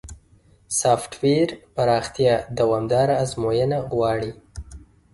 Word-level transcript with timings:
سافټویر 0.79 1.47
پراختیا 1.75 2.35
دوامداره 2.57 3.15
ازموینه 3.23 3.79
غواړي. 3.91 4.31